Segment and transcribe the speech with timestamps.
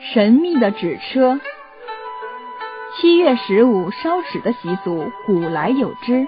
[0.00, 1.40] 神秘的纸车。
[2.96, 6.26] 七月十五烧纸的习俗古来有之，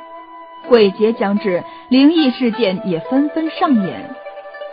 [0.69, 4.11] 鬼节将至，灵异事件也纷纷上演。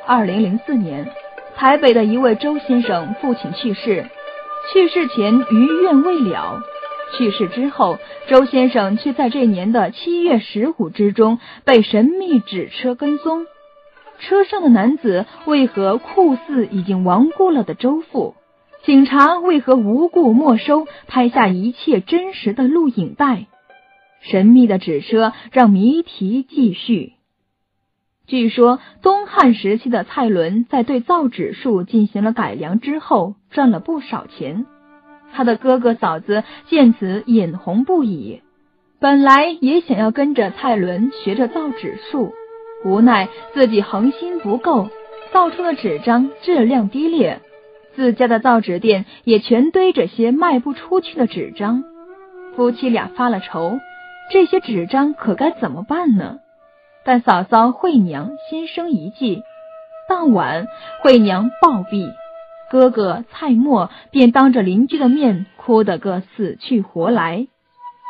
[0.05, 1.07] 二零零四年，
[1.55, 4.06] 台北的一位周先生父亲去世，
[4.74, 6.60] 去世前余愿未了，
[7.18, 13.46] 去世之后，周先生却在这年的七月十五之中被神秘纸车跟踪。
[14.20, 18.36] 车上的男子为何酷似已经亡故了的周父？
[18.86, 23.46] 警察为何无故没收拍下一切真实的录影带？
[24.20, 27.14] 神秘的纸车让谜题继续。
[28.27, 34.66] 据说东汉时期的蔡伦在对造纸术进行了改良之后，赚了不少钱。
[35.32, 38.41] 他的哥哥嫂子见此眼红不已，
[39.00, 42.34] 本来也想要跟着蔡伦学着造纸术。
[42.84, 44.90] 无奈自己恒心不够，
[45.32, 47.41] 造出的纸张质量低劣，
[47.96, 51.84] 自家的造纸店也全堆着些卖不出去的纸张。
[52.55, 53.80] 夫妻俩发了愁，
[54.32, 56.40] 这些纸张可该怎么办呢？
[57.05, 59.41] 但嫂嫂惠娘心生一计，
[60.08, 60.68] 当晚
[61.02, 62.10] 惠娘暴毙，
[62.72, 67.47] 哥哥蔡墨便当着邻居的面哭得个死去活来。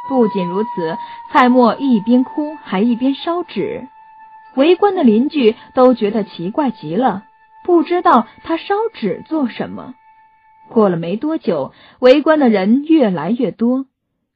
[0.09, 0.97] 不仅如此，
[1.31, 3.87] 蔡墨一边哭还一边烧纸。
[4.55, 7.23] 围观的邻居都觉得奇怪极了，
[7.63, 9.95] 不知道他烧纸做什么。
[10.69, 13.85] 过了没多久，围观的人越来越多，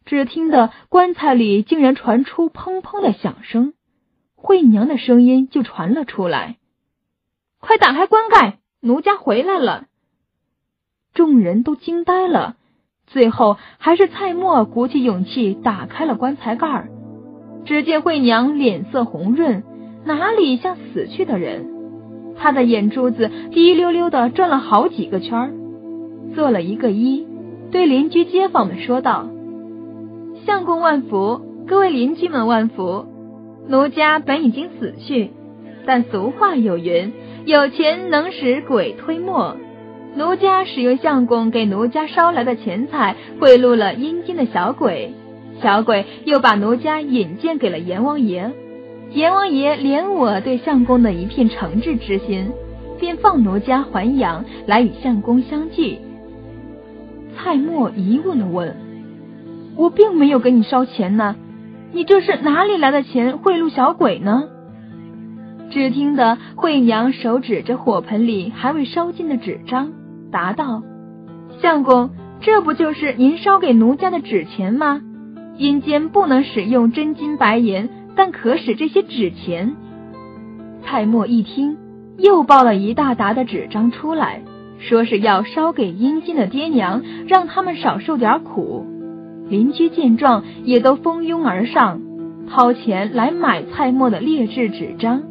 [0.05, 3.73] 只听得棺材里竟然传出砰砰的响声，
[4.35, 6.57] 惠娘的声音就传了出来
[7.59, 9.85] ：“快打开棺盖，奴家回来了！”
[11.13, 12.57] 众人都惊呆了，
[13.07, 16.87] 最后还是蔡墨鼓起勇气打开了棺材盖
[17.65, 19.63] 只见惠娘脸色红润。
[20.05, 21.76] 哪里像死去的人？
[22.39, 25.51] 他的眼珠子滴溜溜的转了好几个圈儿，
[26.35, 27.25] 做了一个揖，
[27.71, 29.27] 对邻居街坊们说道
[30.45, 33.05] ：“相公万福，各位邻居们万福。
[33.67, 35.31] 奴家本已经死去，
[35.85, 37.11] 但俗话有云，
[37.45, 39.57] 有钱能使鬼推磨。
[40.15, 45.13] 奴家使用相公给奴家捎来的钱财贿赂了阴间的小鬼，
[45.61, 48.51] 小鬼又把奴家引荐给了阎王爷。”
[49.11, 52.51] 阎王爷怜我对相公的一片诚挚之心，
[52.99, 55.99] 便放奴家还阳来与相公相聚。
[57.35, 58.75] 蔡墨疑问的问
[59.77, 61.35] ：“我并没有给你烧钱呢，
[61.93, 64.49] 你这是哪里来的钱贿赂小鬼呢？”
[65.71, 69.91] 只听得惠娘手指着火盆里还未烧尽的纸张，
[70.31, 70.83] 答道
[71.61, 72.09] ：“相公，
[72.41, 75.01] 这不就是您烧给奴家的纸钱吗？
[75.57, 79.75] 阴间不能使用真金白银。”但可使这些纸钱。
[80.83, 81.77] 蔡墨一听，
[82.17, 84.41] 又抱了一大沓的纸张出来，
[84.79, 88.85] 说是要烧给阴间的爹娘，让他们少受点苦。
[89.47, 92.01] 邻居见状，也都蜂拥而上，
[92.49, 95.23] 掏钱来买蔡墨的劣质纸张。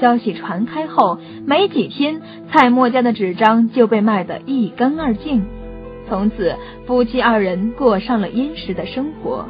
[0.00, 5.44] 消息传开后，没几天，蔡墨家的纸张就被卖得一干二净。
[6.08, 6.54] 从此，
[6.86, 9.46] 夫妻二人过上了殷实的生活。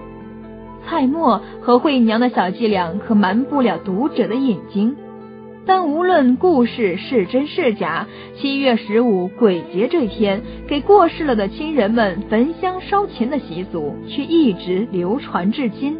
[0.89, 4.95] 蔡墨和惠娘的小伎俩可瞒不了读者的眼睛，
[5.67, 15.99] 但无论故事是真是假，七月十五鬼节这天，给过世了的亲人们焚香烧钱的习俗却一直流传至今。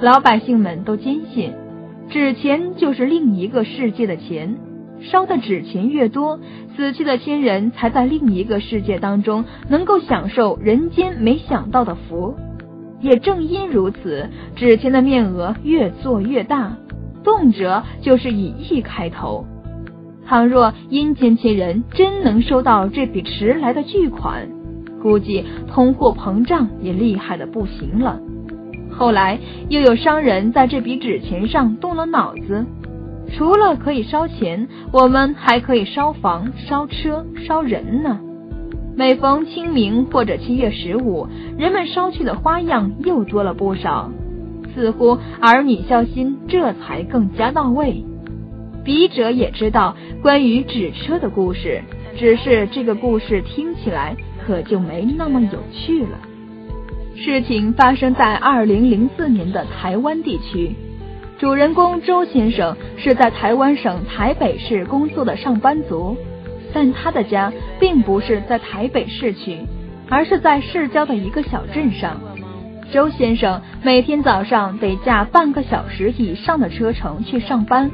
[0.00, 1.52] 老百姓们都坚信，
[2.08, 4.56] 纸钱就是另一个世界的钱，
[5.02, 6.40] 烧的纸钱越多，
[6.74, 12.34] 死去的亲人才在另一个世界当中能够享受人间没想到的福。
[13.06, 16.76] 也正因如此，纸钱的面额越做越大，
[17.22, 19.46] 动辄就是以亿开头。
[20.26, 24.48] 倘若阴间亲人真能收到这笔迟来的巨款，
[25.00, 28.18] 估计通货膨胀也厉害的不行了。
[28.90, 32.66] 后来又有商人在这笔纸钱上动了脑子，
[33.36, 38.18] 除了可以烧钱，我们还可以烧房、烧车、烧人呢。
[38.98, 41.28] 每逢清明或者七月十五，
[41.58, 44.10] 人们烧去的花样又多了不少，
[44.74, 48.02] 似乎儿女孝心这才更加到位。
[48.84, 51.82] 笔者也知道关于纸车的故事，
[52.16, 54.16] 只是这个故事听起来
[54.46, 56.18] 可就没那么有趣了。
[57.16, 60.74] 事情发生在二零零四年的台湾地区，
[61.38, 66.16] 主人公周先生是在台湾省台北市工作的上班族。
[66.72, 69.58] 但他的家并不是在台北市区，
[70.08, 72.20] 而是在市郊的一个小镇上。
[72.92, 77.90] 周先生每天早上得驾半个小时以上的车程去上班。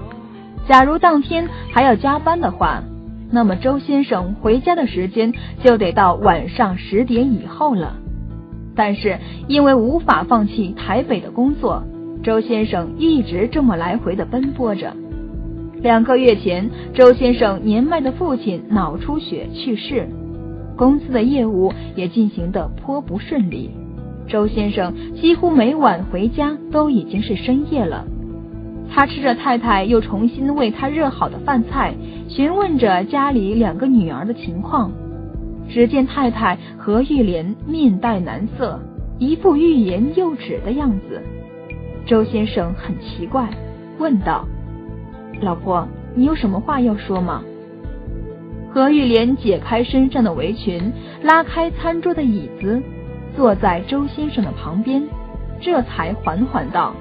[0.69, 2.83] 假如当天还要加班的话，
[3.31, 5.33] 那么周先生回家的时间
[5.65, 7.97] 就得到晚上十点以后了。
[8.77, 9.19] 但是
[9.49, 11.85] 因为无法放弃台北的工作，
[12.23, 14.95] 周先生一直这么来回的奔波着。
[15.83, 20.09] 两个月前，周先生年迈的父亲脑出血去世，
[20.77, 23.71] 公司的业务也进行的颇不顺利。
[24.29, 28.07] 周先生几乎每晚回家都已经是深夜了。
[28.89, 31.93] 他吃着太太又重新为他热好的饭菜，
[32.29, 34.93] 询问着家里两个女儿的情况。
[35.69, 38.81] 只见太太何玉莲面带难色，
[39.19, 41.21] 一副欲言又止的样子。
[42.07, 43.49] 周先生很奇怪，
[43.99, 44.47] 问道
[45.43, 47.43] ：“老婆，你有什么话要说吗？”
[48.73, 50.93] 何玉莲解开身上的围裙，
[51.23, 52.83] 拉开餐桌的椅子，
[53.37, 55.03] 坐在周先生的旁边，
[55.61, 56.95] 这才缓缓道：“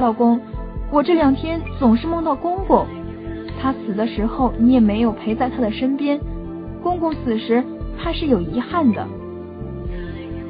[0.00, 0.40] 老公。”
[0.92, 2.84] 我这两天总是梦到公公，
[3.62, 6.18] 他死的时候你也没有陪在他的身边，
[6.82, 7.62] 公公死时
[7.96, 9.06] 怕是有遗憾的。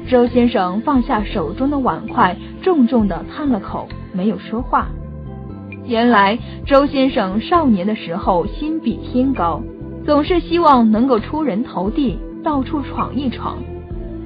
[0.09, 4.87] 周先生放下手中的碗筷，重重的叹了口，没有说话。
[5.85, 9.61] 原来周先生少年的时候心比天高，
[10.05, 13.57] 总是希望能够出人头地，到处闯一闯。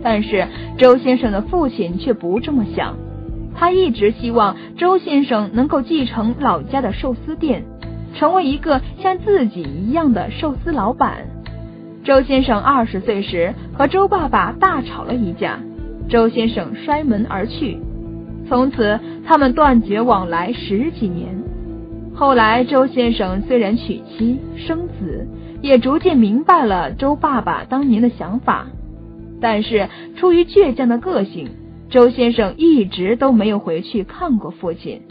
[0.04, 0.48] 但是
[0.78, 2.96] 周先生的父亲却不这么想。
[3.56, 7.64] 他一直希望周先生能够继承老家的寿司店，
[8.14, 11.28] 成为一个像自己一样的寿司老板。
[12.04, 15.60] 周先生二十岁时和周爸爸大吵了一架，
[16.10, 17.80] 周先生摔门而去，
[18.48, 21.45] 从此他们断绝往来十几年。
[22.16, 25.28] 后来周先生虽然娶妻生子，
[25.62, 28.68] 也逐渐明白了周爸爸当年的想法，
[29.42, 31.50] 但是出于倔强的个性。
[31.90, 35.02] 周先生一直都没有回去看过父亲，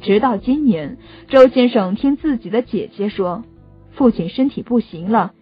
[0.00, 3.44] 直到今年，周先生听自己的姐姐说，
[3.92, 5.32] 父亲身体不行了，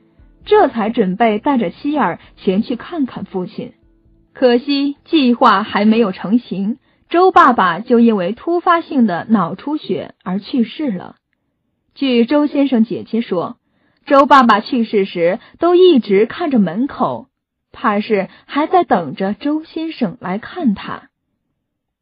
[0.45, 3.73] 这才准备带着妻儿前去看看父亲。
[4.33, 6.79] 可惜计划还没有成型，
[7.11, 11.17] 周爸爸就因为突发性的脑出血而去世了。
[11.95, 13.57] 据周先生姐姐说，
[14.07, 17.27] 周爸爸去世时都一直看着门口。
[17.73, 21.09] 怕是还在等着周先生来看他。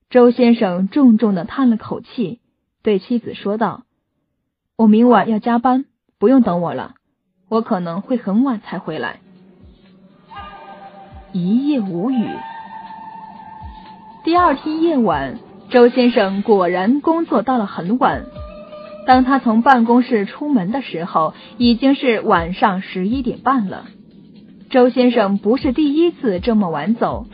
[0.08, 2.40] 周先生重重的叹了口气，
[2.82, 3.84] 对妻子说道
[4.76, 5.84] ：“我明晚要加班，
[6.18, 6.94] 不用等我了，
[7.48, 9.20] 我可能会很晚才回来。”
[11.32, 12.28] 一夜无语。
[14.28, 15.38] 第二天夜晚，
[15.70, 18.26] 周先生果然工作到了很晚。
[19.06, 23.86] 当他从办公室出门的时候，已经是晚上十一点半了。
[24.68, 27.26] 周先生不是第一次这么晚走，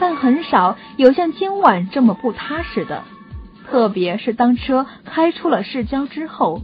[0.00, 3.02] 但很少有像今晚这么不踏实的。
[3.68, 6.62] 特别是当车开出了市郊之后，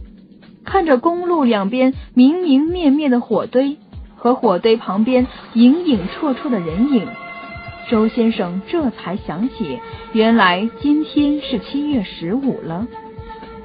[0.65, 3.77] 看着公路两边明明灭灭的火堆
[4.15, 7.07] 和火堆旁边影影绰绰的人影，
[7.87, 9.79] 周先生这才想起，
[10.11, 12.87] 原来今天是七月十五了，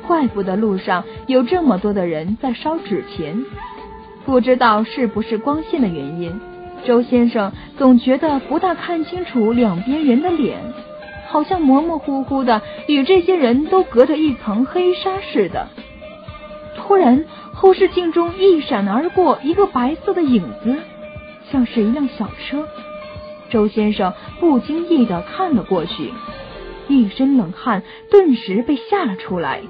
[0.06, 3.43] 怪不得路上有这么多的人在烧纸钱，
[4.26, 6.38] 不知道是不是光线的原因。
[6.84, 10.58] 周先生总觉得不大看清楚两边人的脸，
[11.28, 15.69] 好像模模糊糊的，与这些人都隔着一层黑纱似的。
[16.76, 17.25] 突然，
[17.55, 20.76] 后视镜中一闪而过一个白色的影子，
[21.50, 22.66] 像是一辆小车。
[23.50, 26.12] 周先生不经意的看了过去，
[26.88, 29.61] 一身冷汗顿时被吓了出来。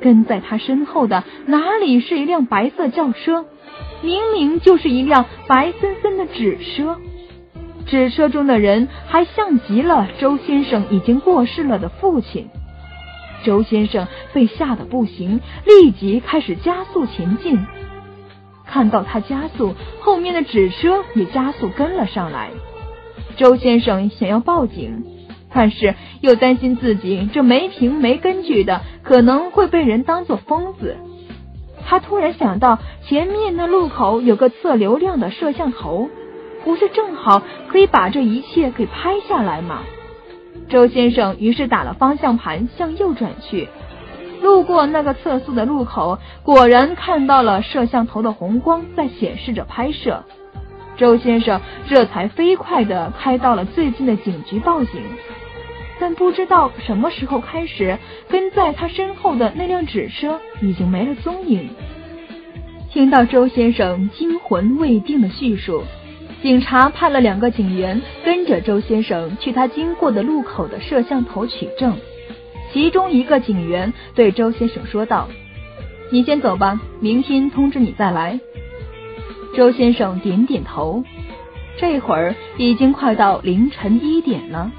[0.00, 3.44] 跟在他身后的哪里是一辆白色轿车？
[4.02, 6.98] 明明就是一辆白森森的纸车，
[7.86, 12.48] 纸车中的人还像极了周先生已经过世了的父亲。
[13.44, 17.64] 周先生被吓得不行，立即开始加速前进。
[18.66, 22.50] 看到他加速，后面的纸车也加速跟了上来。
[23.36, 25.04] 周先生想要报警，
[25.52, 30.96] 但是又担心自己这没凭没根据的，可能会被人当作疯子。
[31.84, 36.08] 他突然想到，前面那路口有个测流量的摄像头，
[36.64, 39.82] 不是正好可以把这一切给拍下来吗？
[40.68, 43.68] 周先生于是打了方向盘向右转去，
[44.42, 50.24] 路过那个测速的路口，果然看到了摄像头的红光在显示着拍摄。
[50.96, 55.02] 周先生这才飞快的开到了最近的警局报警。
[56.00, 61.70] 但不知道什么时候开始，跟在他身后的那辆纸车已经没了踪影。
[62.90, 65.84] 听到周先生惊魂未定的叙述，
[66.42, 71.96] 警察派了两个警员跟着周先生去他经过的路口的摄像头取证。
[72.72, 75.28] 其中一个警员对周先生说道
[76.10, 78.40] ：“你先走吧，明天通知你再来。
[79.54, 81.04] 周先生点点头。
[81.78, 84.70] 这会儿已经快到凌晨一点了，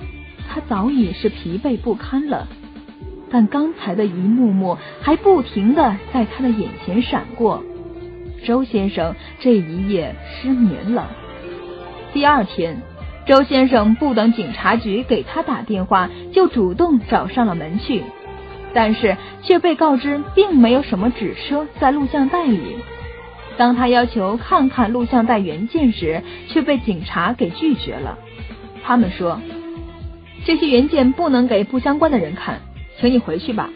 [0.48, 2.48] 他早已是疲惫不堪了。
[3.32, 7.64] 但刚才的一幕幕还不停的在他的眼前闪过。
[8.46, 11.10] 周先生这一夜失眠了。
[12.14, 12.82] 第二天，
[13.26, 18.04] 周先生不等警察局给他打电话，就主动找上了门去，
[18.74, 22.76] 但是却被告知并没有什么纸车在录像带里。
[23.58, 28.18] 当他要求看看录像带原件时，却被警察给拒绝了。
[28.84, 29.40] 他们说，
[30.46, 32.62] 这些原件不能给不相关的人看，
[33.00, 33.70] 请你回去吧。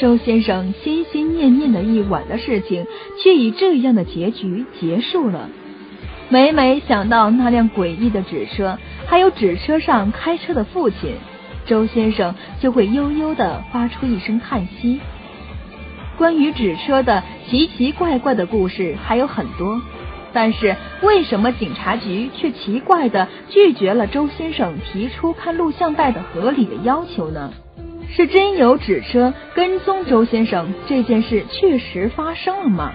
[0.00, 2.86] 周先生心心念念的一晚的事情，
[3.22, 5.48] 却以这样的结局结束了。
[6.30, 11.16] 每每想到那辆诡异的纸车，还有纸车上开车的父亲，
[11.66, 15.00] 周先生就会悠悠的发出一声叹息。
[16.16, 19.80] 关于纸车的奇奇怪怪的故事还有很多，
[20.32, 27.52] 但是为什么警察局却奇怪的拒绝了周先生提出看录像带的合理的要求呢？
[28.10, 32.92] 是真有纸车跟踪周先生这件事确实发生了吗？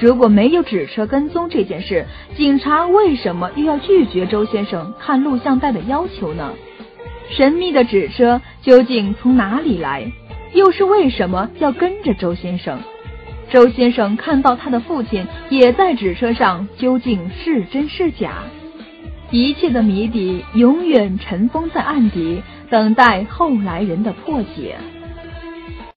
[0.00, 6.52] 如果没有纸车跟踪这件事，警察为什么又要拒绝周先生看录像带的要求呢？
[7.30, 10.10] 神秘的纸车究竟从哪里来？
[10.52, 12.80] 又是为什么要跟着周先生？
[13.52, 18.44] 周先生看到他的父亲也在纸车上，究竟是真是假？
[19.30, 24.78] 一切的谜底永远尘封在案底，等待后来人的破解。